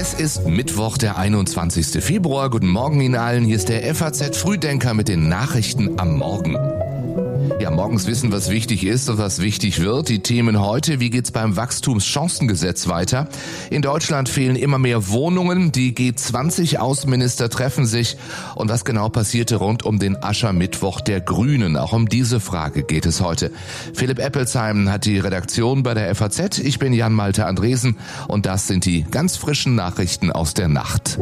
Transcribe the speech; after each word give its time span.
Es 0.00 0.14
ist 0.14 0.46
Mittwoch, 0.46 0.96
der 0.96 1.18
21. 1.18 2.02
Februar. 2.02 2.48
Guten 2.48 2.68
Morgen 2.68 3.02
Ihnen 3.02 3.16
allen. 3.16 3.44
Hier 3.44 3.56
ist 3.56 3.68
der 3.68 3.94
FAZ 3.94 4.34
Frühdenker 4.38 4.94
mit 4.94 5.08
den 5.08 5.28
Nachrichten 5.28 6.00
am 6.00 6.16
Morgen. 6.16 6.56
Ja, 7.60 7.70
morgens 7.70 8.06
wissen, 8.06 8.32
was 8.32 8.48
wichtig 8.48 8.86
ist 8.86 9.10
und 9.10 9.18
was 9.18 9.42
wichtig 9.42 9.80
wird. 9.80 10.08
Die 10.08 10.20
Themen 10.20 10.62
heute, 10.62 10.98
wie 10.98 11.10
geht's 11.10 11.30
beim 11.30 11.56
Wachstumschancengesetz 11.56 12.88
weiter? 12.88 13.28
In 13.68 13.82
Deutschland 13.82 14.30
fehlen 14.30 14.56
immer 14.56 14.78
mehr 14.78 15.08
Wohnungen. 15.08 15.70
Die 15.70 15.92
G20-Außenminister 15.92 17.50
treffen 17.50 17.84
sich. 17.84 18.16
Und 18.54 18.70
was 18.70 18.86
genau 18.86 19.10
passierte 19.10 19.56
rund 19.56 19.82
um 19.84 19.98
den 19.98 20.16
Aschermittwoch 20.22 21.02
der 21.02 21.20
Grünen? 21.20 21.76
Auch 21.76 21.92
um 21.92 22.08
diese 22.08 22.40
Frage 22.40 22.82
geht 22.82 23.04
es 23.04 23.20
heute. 23.20 23.50
Philipp 23.92 24.20
Eppelsheim 24.20 24.90
hat 24.90 25.04
die 25.04 25.18
Redaktion 25.18 25.82
bei 25.82 25.92
der 25.92 26.14
FAZ. 26.14 26.60
Ich 26.60 26.78
bin 26.78 26.94
Jan-Malte 26.94 27.44
Andresen 27.44 27.98
und 28.26 28.46
das 28.46 28.68
sind 28.68 28.86
die 28.86 29.02
ganz 29.02 29.36
frischen 29.36 29.74
Nachrichten 29.74 30.32
aus 30.32 30.54
der 30.54 30.68
Nacht. 30.68 31.18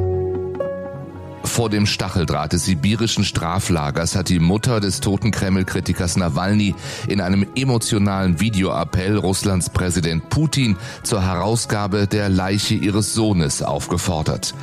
Vor 1.45 1.71
dem 1.71 1.87
Stacheldraht 1.87 2.53
des 2.53 2.65
sibirischen 2.65 3.25
Straflagers 3.25 4.17
hat 4.17 4.29
die 4.29 4.39
Mutter 4.39 4.81
des 4.81 5.01
toten 5.01 5.31
Kreml-Kritikers 5.31 6.17
Nawalny 6.17 6.75
in 7.07 7.21
einem 7.21 7.47
emotionalen 7.55 8.41
Videoappell 8.41 9.17
Russlands 9.17 9.71
Präsident 9.71 10.29
Putin 10.29 10.77
zur 11.03 11.23
Herausgabe 11.23 12.07
der 12.07 12.29
Leiche 12.29 12.75
ihres 12.75 13.15
Sohnes 13.15 13.63
aufgefordert. 13.63 14.55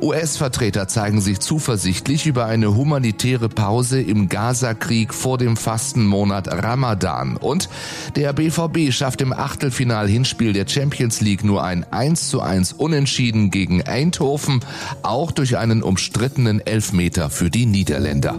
US-Vertreter 0.00 0.88
zeigen 0.88 1.20
sich 1.20 1.40
zuversichtlich 1.40 2.26
über 2.26 2.46
eine 2.46 2.74
humanitäre 2.74 3.48
Pause 3.48 4.00
im 4.00 4.28
Gaza-Krieg 4.28 5.14
vor 5.14 5.38
dem 5.38 5.56
Fastenmonat 5.56 6.48
Ramadan. 6.48 7.36
Und 7.36 7.68
der 8.14 8.32
BVB 8.32 8.92
schafft 8.92 9.20
im 9.20 9.32
Achtelfinal-Hinspiel 9.32 10.52
der 10.52 10.68
Champions 10.68 11.20
League 11.20 11.44
nur 11.44 11.64
ein 11.64 11.84
1 11.90 12.28
zu 12.28 12.40
1 12.40 12.74
Unentschieden 12.74 13.50
gegen 13.50 13.82
Eindhoven, 13.82 14.60
auch 15.02 15.30
durch 15.30 15.56
einen 15.56 15.82
umstrittenen 15.82 16.64
Elfmeter 16.64 17.30
für 17.30 17.50
die 17.50 17.66
Niederländer. 17.66 18.38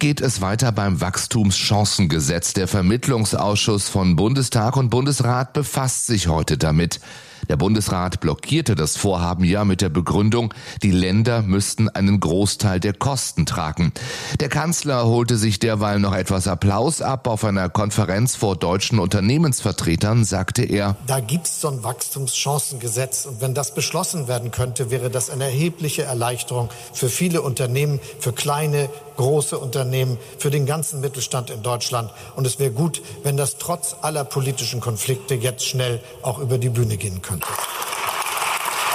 Wie 0.00 0.06
geht 0.06 0.20
es 0.20 0.40
weiter 0.40 0.70
beim 0.70 1.00
Wachstumschancengesetz? 1.00 2.52
Der 2.52 2.68
Vermittlungsausschuss 2.68 3.88
von 3.88 4.14
Bundestag 4.14 4.76
und 4.76 4.90
Bundesrat 4.90 5.52
befasst 5.52 6.06
sich 6.06 6.28
heute 6.28 6.56
damit. 6.56 7.00
Der 7.48 7.56
Bundesrat 7.56 8.20
blockierte 8.20 8.74
das 8.74 8.96
Vorhaben 8.96 9.44
ja 9.44 9.64
mit 9.64 9.80
der 9.80 9.88
Begründung, 9.88 10.52
die 10.82 10.90
Länder 10.90 11.42
müssten 11.42 11.88
einen 11.88 12.20
Großteil 12.20 12.80
der 12.80 12.92
Kosten 12.92 13.46
tragen. 13.46 13.92
Der 14.40 14.48
Kanzler 14.48 15.06
holte 15.06 15.36
sich 15.36 15.58
derweil 15.58 15.98
noch 16.00 16.14
etwas 16.14 16.48
Applaus 16.48 17.00
ab. 17.00 17.26
Auf 17.26 17.44
einer 17.44 17.68
Konferenz 17.68 18.36
vor 18.36 18.56
deutschen 18.56 18.98
Unternehmensvertretern 18.98 20.24
sagte 20.24 20.64
er, 20.64 20.96
da 21.06 21.20
gibt's 21.20 21.60
so 21.60 21.68
ein 21.68 21.84
Wachstumschancengesetz 21.84 23.26
und 23.26 23.40
wenn 23.40 23.54
das 23.54 23.74
beschlossen 23.74 24.28
werden 24.28 24.50
könnte, 24.50 24.90
wäre 24.90 25.10
das 25.10 25.30
eine 25.30 25.44
erhebliche 25.44 26.02
Erleichterung 26.02 26.68
für 26.92 27.08
viele 27.08 27.42
Unternehmen, 27.42 28.00
für 28.18 28.32
kleine, 28.32 28.88
große 29.16 29.58
Unternehmen, 29.58 30.16
für 30.38 30.50
den 30.50 30.64
ganzen 30.64 31.00
Mittelstand 31.00 31.50
in 31.50 31.62
Deutschland. 31.62 32.10
Und 32.36 32.46
es 32.46 32.58
wäre 32.58 32.70
gut, 32.70 33.02
wenn 33.24 33.36
das 33.36 33.58
trotz 33.58 33.96
aller 34.00 34.24
politischen 34.24 34.80
Konflikte 34.80 35.34
jetzt 35.34 35.66
schnell 35.66 36.00
auch 36.22 36.38
über 36.38 36.58
die 36.58 36.70
Bühne 36.70 36.96
gehen 36.96 37.20
könnte. 37.20 37.27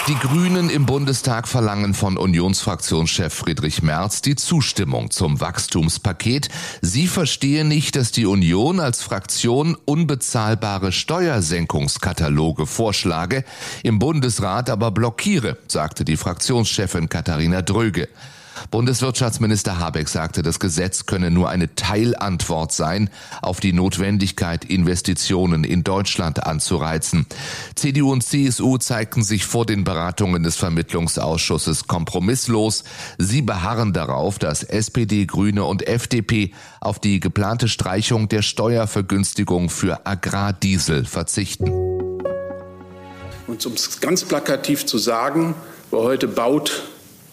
Die 0.09 0.15
Grünen 0.15 0.69
im 0.69 0.85
Bundestag 0.85 1.47
verlangen 1.47 1.93
von 1.93 2.17
Unionsfraktionschef 2.17 3.33
Friedrich 3.33 3.81
Merz 3.81 4.21
die 4.21 4.35
Zustimmung 4.35 5.11
zum 5.11 5.39
Wachstumspaket. 5.39 6.49
Sie 6.81 7.07
verstehen 7.07 7.69
nicht, 7.69 7.95
dass 7.95 8.11
die 8.11 8.25
Union 8.25 8.81
als 8.81 9.01
Fraktion 9.01 9.77
unbezahlbare 9.85 10.91
Steuersenkungskataloge 10.91 12.65
vorschlage, 12.65 13.45
im 13.81 13.97
Bundesrat 13.99 14.69
aber 14.69 14.91
blockiere, 14.91 15.57
sagte 15.67 16.03
die 16.03 16.17
Fraktionschefin 16.17 17.07
Katharina 17.07 17.61
Dröge. 17.61 18.09
Bundeswirtschaftsminister 18.71 19.79
Habeck 19.79 20.09
sagte, 20.09 20.41
das 20.41 20.59
Gesetz 20.59 21.05
könne 21.05 21.31
nur 21.31 21.49
eine 21.49 21.75
Teilantwort 21.75 22.71
sein, 22.71 23.09
auf 23.41 23.59
die 23.59 23.73
Notwendigkeit, 23.73 24.65
Investitionen 24.65 25.63
in 25.63 25.83
Deutschland 25.83 26.45
anzureizen. 26.45 27.25
CDU 27.75 28.11
und 28.11 28.23
CSU 28.23 28.77
zeigten 28.77 29.23
sich 29.23 29.45
vor 29.45 29.65
den 29.65 29.83
Beratungen 29.83 30.43
des 30.43 30.55
Vermittlungsausschusses 30.55 31.87
kompromisslos. 31.87 32.83
Sie 33.17 33.41
beharren 33.41 33.93
darauf, 33.93 34.39
dass 34.39 34.63
SPD, 34.63 35.25
Grüne 35.25 35.63
und 35.63 35.87
FDP 35.87 36.53
auf 36.81 36.99
die 36.99 37.19
geplante 37.19 37.67
Streichung 37.67 38.29
der 38.29 38.41
Steuervergünstigung 38.41 39.69
für 39.69 40.05
Agrardiesel 40.05 41.05
verzichten. 41.05 41.69
Und 43.47 43.65
um 43.65 43.73
es 43.73 43.99
ganz 43.99 44.23
plakativ 44.23 44.85
zu 44.85 44.97
sagen, 44.97 45.55
wer 45.91 45.99
heute 45.99 46.27
baut, 46.27 46.83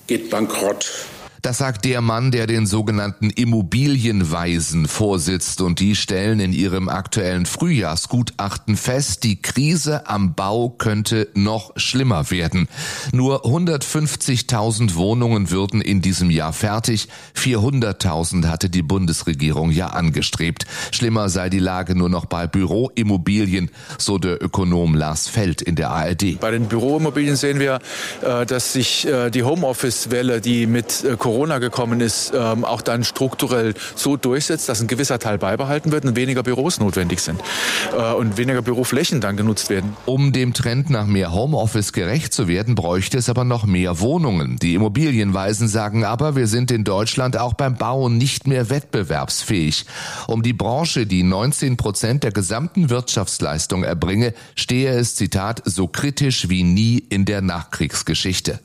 geht 0.06 0.30
bankrott. 0.30 0.90
Das 1.42 1.58
sagt 1.58 1.86
der 1.86 2.02
Mann, 2.02 2.30
der 2.32 2.46
den 2.46 2.66
sogenannten 2.66 3.30
Immobilienweisen 3.30 4.86
vorsitzt 4.86 5.62
und 5.62 5.80
die 5.80 5.96
stellen 5.96 6.38
in 6.38 6.52
ihrem 6.52 6.90
aktuellen 6.90 7.46
Frühjahrsgutachten 7.46 8.76
fest, 8.76 9.24
die 9.24 9.40
Krise 9.40 10.06
am 10.06 10.34
Bau 10.34 10.68
könnte 10.68 11.28
noch 11.34 11.72
schlimmer 11.76 12.30
werden. 12.30 12.68
Nur 13.12 13.46
150.000 13.46 14.96
Wohnungen 14.96 15.50
würden 15.50 15.80
in 15.80 16.02
diesem 16.02 16.28
Jahr 16.30 16.52
fertig, 16.52 17.08
400.000 17.36 18.48
hatte 18.48 18.68
die 18.68 18.82
Bundesregierung 18.82 19.70
ja 19.70 19.86
angestrebt. 19.88 20.66
Schlimmer 20.90 21.30
sei 21.30 21.48
die 21.48 21.58
Lage 21.58 21.94
nur 21.94 22.10
noch 22.10 22.26
bei 22.26 22.46
Büroimmobilien, 22.46 23.70
so 23.96 24.18
der 24.18 24.42
Ökonom 24.42 24.94
Lars 24.94 25.28
Feld 25.28 25.62
in 25.62 25.76
der 25.76 25.90
ARD. 25.90 26.38
Bei 26.38 26.50
den 26.50 26.66
Büroimmobilien 26.66 27.36
sehen 27.36 27.60
wir, 27.60 27.78
äh, 28.22 28.44
dass 28.44 28.74
sich 28.74 29.06
äh, 29.06 29.30
die 29.30 29.42
Homeoffice-Welle, 29.42 30.42
die 30.42 30.66
mit 30.66 31.04
äh, 31.04 31.16
Corona 31.30 31.60
gekommen 31.60 32.00
ist, 32.00 32.32
ähm, 32.34 32.64
auch 32.64 32.82
dann 32.82 33.04
strukturell 33.04 33.74
so 33.94 34.16
durchsetzt, 34.16 34.68
dass 34.68 34.80
ein 34.80 34.88
gewisser 34.88 35.20
Teil 35.20 35.38
beibehalten 35.38 35.92
wird 35.92 36.04
und 36.04 36.16
weniger 36.16 36.42
Büros 36.42 36.80
notwendig 36.80 37.20
sind 37.20 37.40
äh, 37.96 38.12
und 38.14 38.36
weniger 38.36 38.62
Büroflächen 38.62 39.20
dann 39.20 39.36
genutzt 39.36 39.70
werden. 39.70 39.96
Um 40.06 40.32
dem 40.32 40.54
Trend 40.54 40.90
nach 40.90 41.06
mehr 41.06 41.32
Homeoffice 41.32 41.92
gerecht 41.92 42.32
zu 42.32 42.48
werden, 42.48 42.74
bräuchte 42.74 43.16
es 43.16 43.28
aber 43.28 43.44
noch 43.44 43.64
mehr 43.64 44.00
Wohnungen. 44.00 44.56
Die 44.56 44.74
Immobilienweisen 44.74 45.68
sagen 45.68 46.04
aber, 46.04 46.34
wir 46.34 46.48
sind 46.48 46.72
in 46.72 46.82
Deutschland 46.82 47.36
auch 47.36 47.54
beim 47.54 47.76
Bauen 47.76 48.18
nicht 48.18 48.48
mehr 48.48 48.68
wettbewerbsfähig. 48.68 49.86
Um 50.26 50.42
die 50.42 50.52
Branche, 50.52 51.06
die 51.06 51.22
19 51.22 51.76
Prozent 51.76 52.24
der 52.24 52.32
gesamten 52.32 52.90
Wirtschaftsleistung 52.90 53.84
erbringe, 53.84 54.34
stehe 54.56 54.90
es, 54.90 55.14
Zitat, 55.14 55.62
so 55.64 55.86
kritisch 55.86 56.48
wie 56.48 56.64
nie 56.64 56.98
in 56.98 57.24
der 57.24 57.40
Nachkriegsgeschichte. 57.40 58.58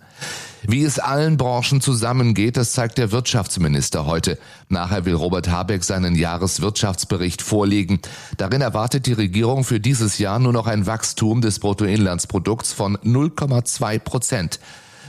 Wie 0.68 0.84
es 0.84 1.00
allen 1.00 1.38
Branchen 1.38 1.80
zusammengeht, 1.82 2.58
das 2.58 2.72
zeigt 2.72 2.98
der 2.98 3.12
Wirtschaftsminister 3.12 4.06
heute. 4.06 4.40
Nachher 4.68 5.06
will 5.06 5.14
Robert 5.14 5.50
Habeck 5.50 5.84
seinen 5.84 6.16
Jahreswirtschaftsbericht 6.16 7.42
vorlegen. 7.42 8.00
Darin 8.38 8.62
erwartet 8.62 9.06
die 9.06 9.14
Regierung 9.14 9.64
für 9.64 9.80
dieses 9.80 10.18
Jahr 10.18 10.40
nur 10.40 10.54
noch 10.54 10.68
ein 10.68 10.88
Wachstum 10.88 11.42
des 11.42 11.60
Bruttoinlandsprodukts 11.60 12.74
von 12.74 12.98
0,2 12.98 14.00
Prozent. 14.00 14.60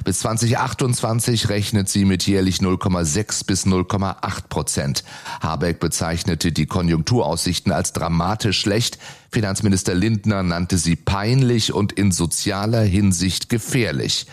Bis 0.05 0.21
2028 0.21 1.49
rechnet 1.49 1.89
sie 1.89 2.05
mit 2.05 2.27
jährlich 2.27 2.59
0,6 2.59 3.47
bis 3.47 3.67
0,8 3.67 4.49
Prozent. 4.49 5.05
Habeck 5.41 5.81
bezeichnete 5.81 6.53
die 6.53 6.67
Konjunkturaussichten 6.67 7.73
als 7.73 7.93
dramatisch 7.93 8.61
schlecht. 8.61 8.99
Finanzminister 9.31 9.95
Lindner 9.95 10.43
nannte 10.43 10.79
sie 10.79 10.97
peinlich 10.97 11.73
und 11.73 11.93
in 11.93 12.13
sozialer 12.13 12.83
Hinsicht 12.83 13.49
gefährlich. 13.49 14.27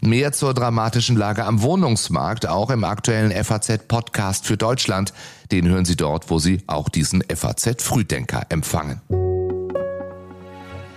Mehr 0.00 0.32
zur 0.32 0.54
dramatischen 0.54 1.16
Lage 1.16 1.44
am 1.44 1.62
Wohnungsmarkt, 1.62 2.48
auch 2.48 2.70
im 2.70 2.84
aktuellen 2.84 3.32
FAZ-Podcast 3.32 4.46
für 4.46 4.56
Deutschland. 4.56 5.12
Den 5.52 5.68
hören 5.68 5.84
Sie 5.84 5.96
dort, 5.96 6.30
wo 6.30 6.38
Sie 6.38 6.62
auch 6.66 6.88
diesen 6.88 7.22
FAZ-Frühdenker 7.22 8.46
empfangen. 8.48 9.00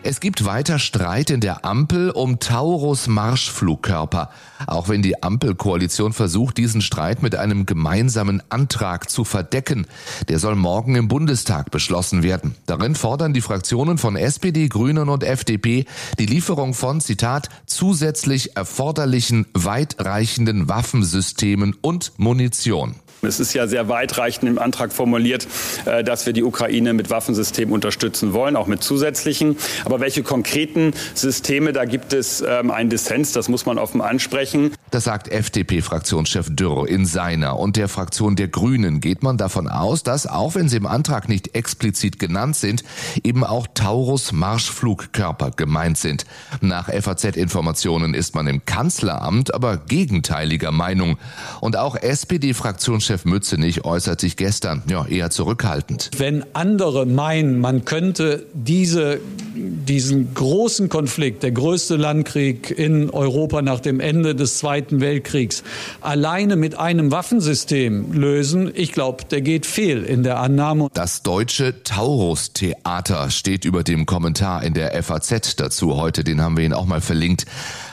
Es 0.03 0.19
gibt 0.19 0.45
weiter 0.45 0.79
Streit 0.79 1.29
in 1.29 1.41
der 1.41 1.63
Ampel 1.63 2.09
um 2.09 2.39
Taurus 2.39 3.05
Marschflugkörper. 3.05 4.31
Auch 4.65 4.89
wenn 4.89 5.03
die 5.03 5.21
Ampelkoalition 5.21 6.11
versucht, 6.11 6.57
diesen 6.57 6.81
Streit 6.81 7.21
mit 7.21 7.35
einem 7.35 7.67
gemeinsamen 7.67 8.41
Antrag 8.49 9.11
zu 9.11 9.23
verdecken. 9.23 9.85
Der 10.27 10.39
soll 10.39 10.55
morgen 10.55 10.95
im 10.95 11.07
Bundestag 11.07 11.69
beschlossen 11.69 12.23
werden. 12.23 12.55
Darin 12.65 12.95
fordern 12.95 13.33
die 13.33 13.41
Fraktionen 13.41 13.99
von 13.99 14.15
SPD, 14.15 14.69
Grünen 14.69 15.07
und 15.07 15.23
FDP 15.23 15.85
die 16.17 16.25
Lieferung 16.25 16.73
von, 16.73 16.99
Zitat, 16.99 17.49
zusätzlich 17.67 18.57
erforderlichen 18.57 19.45
weitreichenden 19.53 20.67
Waffensystemen 20.67 21.75
und 21.79 22.13
Munition. 22.17 22.95
Es 23.23 23.39
ist 23.39 23.53
ja 23.53 23.67
sehr 23.67 23.87
weitreichend 23.87 24.49
im 24.49 24.57
Antrag 24.57 24.91
formuliert, 24.91 25.47
äh, 25.85 26.03
dass 26.03 26.25
wir 26.25 26.33
die 26.33 26.43
Ukraine 26.43 26.93
mit 26.93 27.09
Waffensystemen 27.09 27.73
unterstützen 27.73 28.33
wollen, 28.33 28.55
auch 28.55 28.67
mit 28.67 28.83
zusätzlichen. 28.83 29.57
Aber 29.91 29.99
welche 29.99 30.23
konkreten 30.23 30.93
Systeme, 31.15 31.73
da 31.73 31.83
gibt 31.83 32.13
es 32.13 32.41
ähm, 32.47 32.71
einen 32.71 32.89
Dissens, 32.89 33.33
das 33.33 33.49
muss 33.49 33.65
man 33.65 33.77
offen 33.77 33.99
ansprechen. 33.99 34.71
Das 34.91 35.05
sagt 35.05 35.29
FDP-Fraktionschef 35.29 36.53
Dürr 36.53 36.85
in 36.85 37.05
seiner 37.05 37.57
und 37.57 37.77
der 37.77 37.87
Fraktion 37.87 38.35
der 38.35 38.49
Grünen 38.49 38.99
geht 38.99 39.23
man 39.23 39.37
davon 39.37 39.69
aus, 39.69 40.03
dass, 40.03 40.27
auch 40.27 40.53
wenn 40.55 40.67
sie 40.67 40.75
im 40.75 40.85
Antrag 40.85 41.29
nicht 41.29 41.55
explizit 41.55 42.19
genannt 42.19 42.57
sind, 42.57 42.83
eben 43.23 43.45
auch 43.45 43.67
Taurus-Marschflugkörper 43.73 45.51
gemeint 45.51 45.97
sind. 45.97 46.25
Nach 46.59 46.89
FAZ-Informationen 46.89 48.13
ist 48.13 48.35
man 48.35 48.47
im 48.47 48.65
Kanzleramt 48.65 49.53
aber 49.53 49.77
gegenteiliger 49.77 50.73
Meinung. 50.73 51.17
Und 51.61 51.77
auch 51.77 51.95
SPD-Fraktionschef 51.95 53.23
Mützenich 53.23 53.85
äußert 53.85 54.19
sich 54.19 54.35
gestern 54.35 54.83
ja 54.89 55.05
eher 55.05 55.29
zurückhaltend. 55.29 56.11
Wenn 56.17 56.43
andere 56.53 57.05
meinen, 57.05 57.61
man 57.61 57.85
könnte 57.85 58.45
diese, 58.53 59.21
diesen 59.55 60.33
großen 60.33 60.89
Konflikt, 60.89 61.43
der 61.43 61.51
größte 61.53 61.95
Landkrieg 61.95 62.71
in 62.77 63.09
Europa 63.09 63.61
nach 63.61 63.79
dem 63.79 64.01
Ende 64.01 64.35
des 64.35 64.57
Zweiten 64.57 64.80
Zweiten 64.81 64.99
Weltkriegs 64.99 65.63
alleine 66.01 66.55
mit 66.55 66.75
einem 66.75 67.11
Waffensystem 67.11 68.13
lösen, 68.13 68.71
ich 68.73 68.93
glaube, 68.93 69.25
der 69.25 69.41
geht 69.41 69.67
fehl 69.67 70.03
in 70.03 70.23
der 70.23 70.39
Annahme. 70.39 70.87
Das 70.93 71.21
deutsche 71.21 71.83
Taurus-Theater 71.83 73.29
steht 73.29 73.63
über 73.63 73.83
dem 73.83 74.07
Kommentar 74.07 74.63
in 74.63 74.73
der 74.73 75.03
FAZ 75.03 75.55
dazu 75.57 75.97
heute, 75.97 76.23
den 76.23 76.41
haben 76.41 76.57
wir 76.57 76.65
Ihnen 76.65 76.73
auch 76.73 76.87
mal 76.87 76.99
verlinkt. 77.01 77.45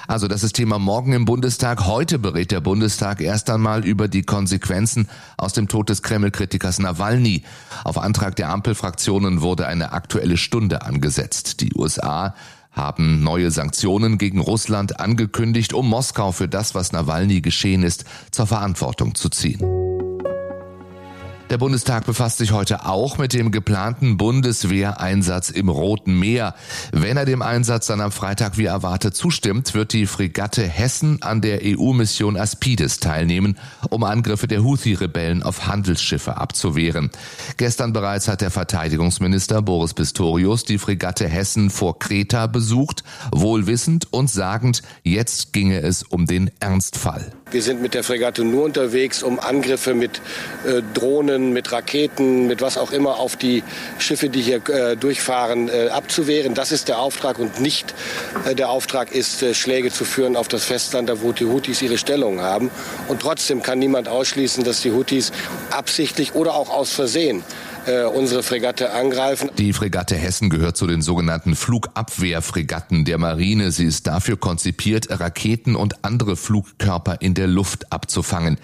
Also 0.07 0.27
das 0.27 0.43
ist 0.43 0.55
Thema 0.55 0.79
morgen 0.79 1.13
im 1.13 1.27
Bundestag. 1.27 1.85
Heute 1.85 2.19
berät 2.19 2.51
der 2.51 2.63
Bundestag 2.63 3.21
erst 3.21 3.51
einmal 3.51 3.85
über 3.85 4.09
die 4.09 4.23
Konsequenzen 4.23 5.07
aus 5.37 5.53
dem 5.53 5.69
Tod 5.69 5.91
des 5.91 6.03
Kreml-Kritikers 6.03 6.79
Nawalny. 6.79 7.43
Auf 7.85 7.99
Antrag 7.99 8.35
der 8.37 8.49
Ampelfraktionen 8.49 9.43
wurde 9.43 9.67
eine 9.67 9.93
aktuelle 9.93 10.39
Stunde 10.39 10.81
angesetzt. 10.81 11.61
Die 11.61 11.75
USA 11.75 12.35
haben 12.79 13.23
neue 13.23 13.51
Sanktionen 13.51 14.17
gegen 14.17 14.41
Russland 14.41 14.99
angekündigt, 14.99 15.75
um 15.75 15.87
Moskau 15.87 16.33
für 16.33 16.49
das, 16.49 16.75
was 16.75 16.93
Nawalny 16.93 17.43
geschehen 17.43 17.83
ist, 17.83 18.07
zur 18.31 18.47
Verantwortung 18.47 19.15
zu 19.15 19.29
ziehen. 19.29 19.78
Der 21.51 21.57
Bundestag 21.57 22.05
befasst 22.05 22.37
sich 22.39 22.53
heute 22.53 22.85
auch 22.85 23.17
mit 23.17 23.33
dem 23.33 23.51
geplanten 23.51 24.19
Bundeswehreinsatz 24.19 25.49
im 25.49 25.71
Roten 25.71 26.19
Meer. 26.19 26.55
Wenn 26.93 27.17
er 27.17 27.25
dem 27.25 27.41
Einsatz 27.41 27.87
dann 27.87 28.03
am 28.03 28.13
Freitag 28.13 28.59
wie 28.59 28.67
erwartet 28.67 29.17
zustimmt, 29.17 29.73
wird 29.73 29.95
die 29.95 30.07
Fregatte 30.07 30.63
Hessen 30.63 31.23
an 31.23 31.41
der 31.41 31.61
EU-Mission 31.65 32.37
Aspides 32.37 33.01
teilnehmen, 33.01 33.57
um 33.89 34.05
Angriffe 34.05 34.47
der 34.47 34.63
Houthi-Rebellen 34.63 35.43
auf 35.43 35.67
Handelsschiffe 35.67 36.37
abzuwehren. 36.37 37.11
Gestern 37.57 37.95
bereits 37.95 38.29
hat 38.29 38.43
der 38.43 38.51
Verteidigungsminister 38.51 39.63
Boris 39.63 39.95
Pistorius 39.95 40.65
die 40.65 40.79
Fregatte 40.79 41.27
Hessen 41.27 41.71
vor 41.71 41.99
Kreta 41.99 42.47
besucht, 42.47 43.05
wohlwissend 43.33 44.13
und 44.13 44.29
sagend, 44.29 44.83
jetzt 45.03 45.55
ginge 45.55 45.81
es 45.81 46.03
um 46.03 46.27
den 46.27 46.51
Ernstfall. 46.61 47.33
Wir 47.51 47.63
sind 47.63 47.81
mit 47.81 47.95
der 47.95 48.05
Fregatte 48.05 48.45
nur 48.45 48.65
unterwegs, 48.65 49.23
um 49.23 49.41
Angriffe 49.41 49.95
mit 49.95 50.21
äh, 50.67 50.83
Drohnen, 50.93 51.55
mit 51.55 51.73
Raketen, 51.73 52.47
mit 52.47 52.61
was 52.61 52.77
auch 52.77 52.93
immer 52.93 53.19
auf 53.19 53.37
die 53.37 53.63
Schiffe, 53.99 54.29
die 54.29 54.43
hier 54.43 54.69
äh, 54.69 54.97
durchfahren, 54.97 55.71
äh, 55.71 55.89
abzuwehren. 55.89 56.53
Das 56.53 56.73
ist 56.73 56.89
der 56.89 56.99
Auftrag 56.99 57.39
und 57.39 57.59
nicht 57.59 57.95
äh, 58.45 58.55
der 58.55 58.69
Auftrag 58.69 59.13
ist, 59.13 59.43
äh, 59.43 59.55
Schläge 59.55 59.91
zu 59.91 60.05
führen 60.05 60.37
auf 60.37 60.49
das 60.49 60.65
Festland, 60.65 61.09
da 61.09 61.23
wo 61.23 61.33
die 61.33 61.47
Houthis 61.47 61.81
ihre 61.81 61.97
Stellung 61.97 62.43
haben. 62.43 62.71
Und 63.09 63.23
trotzdem 63.23 63.63
kann 63.63 63.79
niemand 63.79 64.09
ausschließen, 64.09 64.63
dass 64.63 64.83
die 64.83 64.93
Houthis 64.93 65.33
absichtlich 65.71 66.35
oder 66.35 66.55
auch 66.55 66.69
aus 66.69 66.93
Versehen 66.93 67.45
äh, 67.89 68.05
unsere 68.05 68.43
Fregatte 68.43 68.93
angreifen. 68.93 69.51
Die 69.57 69.73
Fregatte 69.73 70.15
Hessen 70.15 70.51
gehört 70.51 70.77
zu 70.77 70.87
den 70.87 71.01
sogenannten 71.01 71.57
Flugabwehrfregatten 71.57 73.05
der 73.05 73.19
Marine. 73.19 73.71
Sie 73.73 73.87
ist 73.87 74.07
dafür 74.07 74.37
konzipiert, 74.37 75.09
Raketen 75.11 75.75
und 75.75 76.05
andere 76.05 76.37
Flugkörper 76.37 77.17
in 77.21 77.35
der 77.35 77.47
Luft 77.47 77.91
abzufangen. 77.93 78.59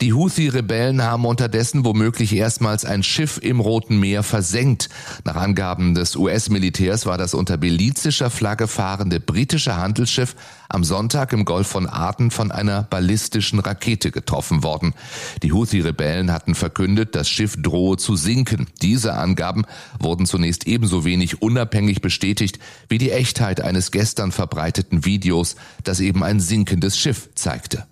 Die 0.00 0.14
Houthi-Rebellen 0.14 1.02
haben 1.02 1.26
unterdessen 1.26 1.84
womöglich 1.84 2.34
erstmals 2.34 2.84
ein 2.84 3.02
Schiff 3.02 3.38
im 3.42 3.60
Roten 3.60 4.00
Meer 4.00 4.22
versenkt. 4.22 4.88
Nach 5.24 5.36
Angaben 5.36 5.94
des 5.94 6.16
US-Militärs 6.16 7.04
war 7.04 7.18
das 7.18 7.34
unter 7.34 7.58
belizischer 7.58 8.30
Flagge 8.30 8.68
fahrende 8.68 9.20
britische 9.20 9.76
Handelsschiff 9.76 10.34
am 10.72 10.84
Sonntag 10.84 11.32
im 11.32 11.44
Golf 11.44 11.66
von 11.66 11.86
Aden 11.88 12.30
von 12.30 12.50
einer 12.50 12.82
ballistischen 12.82 13.58
Rakete 13.58 14.10
getroffen 14.10 14.62
worden. 14.62 14.94
Die 15.42 15.52
Houthi-Rebellen 15.52 16.32
hatten 16.32 16.54
verkündet, 16.54 17.14
das 17.14 17.28
Schiff 17.28 17.56
drohe 17.60 17.96
zu 17.96 18.16
sinken. 18.16 18.66
Diese 18.80 19.14
Angaben 19.14 19.64
wurden 19.98 20.26
zunächst 20.26 20.66
ebenso 20.66 21.04
wenig 21.04 21.42
unabhängig 21.42 22.00
bestätigt 22.00 22.58
wie 22.88 22.98
die 22.98 23.10
Echtheit 23.10 23.60
eines 23.60 23.90
gestern 23.90 24.32
verbreiteten 24.32 25.04
Videos, 25.04 25.56
das 25.84 26.00
eben 26.00 26.22
ein 26.22 26.40
sinkendes 26.40 26.98
Schiff 26.98 27.28
zeigte. 27.34 27.86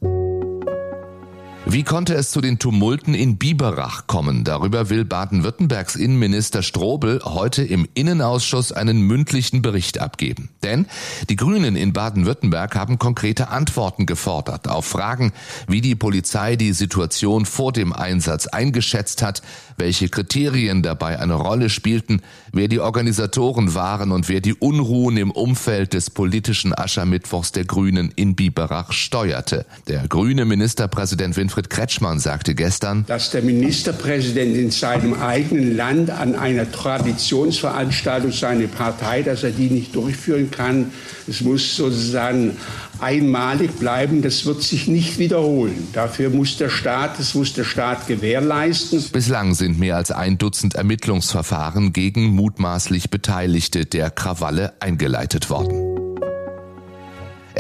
Wie 1.73 1.85
konnte 1.85 2.15
es 2.15 2.33
zu 2.33 2.41
den 2.41 2.59
Tumulten 2.59 3.15
in 3.15 3.37
Biberach 3.37 4.09
kommen? 4.09 4.43
Darüber 4.43 4.91
will 4.91 5.05
Baden-Württembergs 5.05 5.95
Innenminister 5.95 6.65
Strobel 6.65 7.21
heute 7.25 7.63
im 7.63 7.87
Innenausschuss 7.95 8.73
einen 8.73 9.03
mündlichen 9.03 9.63
Bericht 9.63 10.01
abgeben. 10.01 10.49
Denn 10.65 10.87
die 11.29 11.37
Grünen 11.37 11.77
in 11.77 11.93
Baden-Württemberg 11.93 12.75
haben 12.75 12.99
konkrete 12.99 13.51
Antworten 13.51 14.05
gefordert 14.05 14.67
auf 14.67 14.85
Fragen, 14.85 15.33
wie 15.69 15.81
die 15.81 15.95
Polizei 15.95 16.57
die 16.57 16.73
Situation 16.73 17.47
vor 17.47 17.71
dem 17.71 17.93
Einsatz 17.93 18.49
eingeschätzt 18.49 19.23
hat, 19.23 19.41
welche 19.81 20.09
Kriterien 20.09 20.83
dabei 20.83 21.19
eine 21.19 21.35
Rolle 21.35 21.71
spielten, 21.71 22.21
wer 22.53 22.69
die 22.69 22.79
Organisatoren 22.79 23.75
waren 23.75 24.13
und 24.13 24.29
wer 24.29 24.41
die 24.41 24.55
Unruhen 24.55 25.17
im 25.17 25.33
Umfeld 25.33 25.95
des 25.95 26.11
politischen 26.11 26.73
Aschermittwochs 26.73 27.51
der 27.51 27.65
Grünen 27.65 28.13
in 28.15 28.37
Biberach 28.37 28.93
steuerte. 28.93 29.67
Der 29.89 30.07
grüne 30.07 30.45
Ministerpräsident 30.45 31.37
Winfried 31.37 31.71
Kretschmann 31.71 32.21
sagte 32.21 32.55
gestern, 32.55 33.05
dass 33.09 33.31
der 33.31 33.43
Ministerpräsident 33.43 34.55
in 34.57 34.71
seinem 34.71 35.15
eigenen 35.15 35.75
Land 35.77 36.11
an 36.11 36.37
einer 36.37 36.71
Traditionsveranstaltung 36.71 38.33
seine 38.33 38.69
Partei, 38.69 39.23
dass 39.23 39.43
er 39.43 39.51
die 39.51 39.71
nicht 39.71 39.97
durchführen 39.97 40.51
kann. 40.51 40.93
Es 41.27 41.41
muss 41.41 41.75
sozusagen 41.75 42.57
einmalig 43.03 43.79
bleiben. 43.79 44.23
Das 44.23 44.47
wird 44.47 44.63
sich 44.63 44.89
nicht 44.89 45.19
wiederholen. 45.19 45.89
Dafür 45.93 46.31
muss 46.31 46.57
der 46.57 46.69
Staat, 46.69 47.19
das 47.19 47.35
muss 47.35 47.53
der 47.53 47.65
Staat 47.65 48.07
gewährleisten. 48.07 49.05
Bislang 49.13 49.55
sind 49.55 49.79
mehr 49.79 49.97
als 49.97 50.11
ein 50.11 50.39
Dutzend 50.39 50.75
Ermittlungsverfahren 50.75 51.93
gegen 51.93 52.27
mutmaßlich 52.27 53.11
Beteiligte 53.11 53.87
der 53.87 54.11
Krawalle 54.11 54.73
eingeleitet 54.81 55.51
worden. 55.51 56.00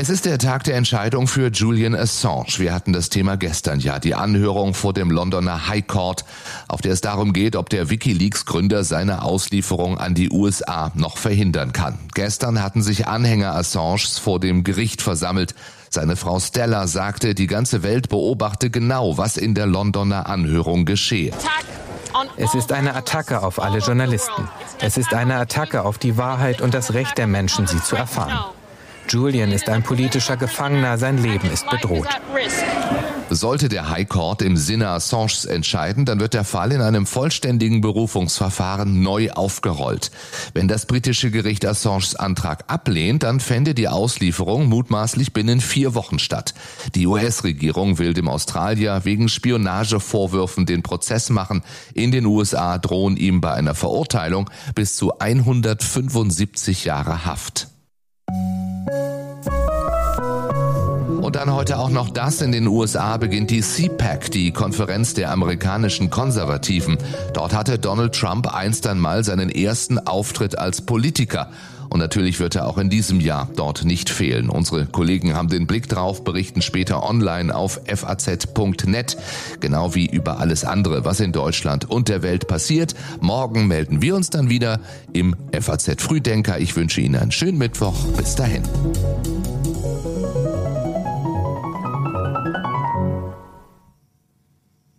Es 0.00 0.08
ist 0.08 0.25
der 0.25 0.38
Tag 0.38 0.64
der 0.64 0.76
Entscheidung 0.76 1.26
für 1.26 1.50
Julian 1.50 1.94
Assange. 1.94 2.55
Wir 2.56 2.73
hatten 2.73 2.94
das 2.94 3.11
Thema 3.11 3.37
gestern 3.37 3.81
ja, 3.81 3.99
die 3.99 4.14
Anhörung 4.14 4.73
vor 4.73 4.94
dem 4.94 5.11
Londoner 5.11 5.69
High 5.69 5.87
Court, 5.87 6.25
auf 6.69 6.81
der 6.81 6.94
es 6.94 7.02
darum 7.02 7.35
geht, 7.35 7.55
ob 7.55 7.69
der 7.69 7.91
Wikileaks-Gründer 7.91 8.82
seine 8.82 9.20
Auslieferung 9.20 9.99
an 9.99 10.14
die 10.14 10.31
USA 10.31 10.91
noch 10.94 11.19
verhindern 11.19 11.75
kann. 11.75 11.99
Gestern 12.14 12.62
hatten 12.62 12.80
sich 12.80 13.09
Anhänger 13.09 13.54
Assanges 13.54 14.16
vor 14.16 14.40
dem 14.40 14.64
Gericht 14.64 15.02
versammelt. 15.02 15.54
Seine 15.90 16.16
Frau 16.16 16.40
Stella 16.40 16.87
sagte, 16.87 17.35
die 17.35 17.47
ganze 17.47 17.83
Welt 17.83 18.09
beobachte 18.09 18.71
genau, 18.71 19.19
was 19.19 19.37
in 19.37 19.54
der 19.54 19.66
Londoner 19.66 20.28
Anhörung 20.28 20.87
geschehe. 20.87 21.33
Es 22.38 22.54
ist 22.54 22.73
eine 22.73 22.95
Attacke 22.95 23.42
auf 23.42 23.61
alle 23.61 23.80
Journalisten. 23.80 24.49
Es 24.80 24.97
ist 24.97 25.12
eine 25.12 25.37
Attacke 25.37 25.83
auf 25.83 25.99
die 25.99 26.16
Wahrheit 26.16 26.62
und 26.62 26.73
das 26.73 26.95
Recht 26.95 27.19
der 27.19 27.26
Menschen, 27.26 27.66
sie 27.66 27.83
zu 27.83 27.97
erfahren. 27.97 28.54
Julian 29.11 29.50
ist 29.50 29.69
ein 29.69 29.83
politischer 29.83 30.37
Gefangener, 30.37 30.97
sein 30.97 31.19
Leben 31.19 31.50
ist 31.50 31.69
bedroht. 31.69 32.07
Sollte 33.29 33.69
der 33.69 33.90
High 33.90 34.09
Court 34.09 34.40
im 34.40 34.57
Sinne 34.57 34.88
Assanges 34.88 35.45
entscheiden, 35.47 36.05
dann 36.05 36.21
wird 36.21 36.33
der 36.33 36.45
Fall 36.45 36.71
in 36.71 36.81
einem 36.81 37.07
vollständigen 37.07 37.81
Berufungsverfahren 37.81 39.02
neu 39.02 39.33
aufgerollt. 39.33 40.12
Wenn 40.55 40.69
das 40.69 40.87
britische 40.87 41.33
Gericht 41.33 41.67
Assanges 41.67 42.14
Antrag 42.14 42.64
ablehnt, 42.69 43.25
dann 43.25 43.40
fände 43.40 43.75
die 43.75 43.88
Auslieferung 43.88 44.67
mutmaßlich 44.67 45.33
binnen 45.33 45.61
vier 45.61 45.97
Wochen 45.97 46.21
statt. 46.21 46.55
Die 46.95 47.09
US-Regierung 47.09 47.99
will 47.99 48.14
dem 48.14 48.29
Australier 48.29 49.00
wegen 49.02 49.29
Spionagevorwürfen 49.29 50.67
den 50.67 50.85
Prozess 50.85 51.31
machen. 51.31 51.64
In 51.95 52.12
den 52.12 52.26
USA 52.26 52.79
drohen 52.79 53.17
ihm 53.17 53.40
bei 53.40 53.52
einer 53.55 53.75
Verurteilung 53.75 54.49
bis 54.76 54.95
zu 54.95 55.19
175 55.19 56.85
Jahre 56.85 57.25
Haft. 57.25 57.71
Dann 61.40 61.54
heute 61.54 61.78
auch 61.78 61.88
noch 61.88 62.11
das. 62.11 62.42
In 62.42 62.52
den 62.52 62.66
USA 62.66 63.16
beginnt 63.16 63.50
die 63.50 63.62
CPAC, 63.62 64.30
die 64.30 64.50
Konferenz 64.50 65.14
der 65.14 65.30
amerikanischen 65.30 66.11
Konservativen. 66.11 66.99
Dort 67.32 67.54
hatte 67.54 67.78
Donald 67.78 68.14
Trump 68.14 68.54
einst 68.54 68.87
einmal 68.87 69.25
seinen 69.25 69.49
ersten 69.49 69.99
Auftritt 69.99 70.59
als 70.59 70.82
Politiker. 70.82 71.50
Und 71.88 71.99
natürlich 71.99 72.40
wird 72.40 72.56
er 72.56 72.66
auch 72.66 72.76
in 72.76 72.90
diesem 72.90 73.20
Jahr 73.20 73.49
dort 73.56 73.87
nicht 73.87 74.11
fehlen. 74.11 74.50
Unsere 74.50 74.85
Kollegen 74.85 75.35
haben 75.35 75.49
den 75.49 75.66
Blick 75.66 75.88
drauf, 75.88 76.25
berichten 76.25 76.61
später 76.61 77.02
online 77.09 77.54
auf 77.54 77.80
faz.net, 77.87 79.16
genau 79.61 79.94
wie 79.94 80.06
über 80.06 80.40
alles 80.40 80.66
andere, 80.66 81.06
was 81.06 81.20
in 81.20 81.32
Deutschland 81.32 81.90
und 81.90 82.11
der 82.11 82.23
Welt 82.23 82.49
passiert. 82.49 82.94
Morgen 83.20 83.66
melden 83.66 84.02
wir 84.02 84.14
uns 84.14 84.28
dann 84.28 84.50
wieder 84.50 84.80
im 85.14 85.35
FAZ 85.59 86.02
Frühdenker. 86.02 86.59
Ich 86.61 86.76
wünsche 86.76 87.00
Ihnen 87.00 87.16
einen 87.16 87.32
schönen 87.32 87.56
Mittwoch. 87.56 87.97
Bis 88.18 88.35
dahin. 88.35 88.62